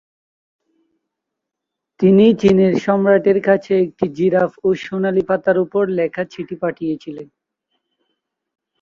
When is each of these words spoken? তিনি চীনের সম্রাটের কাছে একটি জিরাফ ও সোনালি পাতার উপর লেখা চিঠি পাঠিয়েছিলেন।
তিনি 1.99 2.25
চীনের 2.41 2.73
সম্রাটের 2.85 3.39
কাছে 3.47 3.73
একটি 3.85 4.05
জিরাফ 4.17 4.51
ও 4.63 4.79
সোনালি 4.83 5.23
পাতার 5.29 5.57
উপর 5.65 5.83
লেখা 5.99 6.23
চিঠি 6.31 6.55
পাঠিয়েছিলেন। 6.63 7.27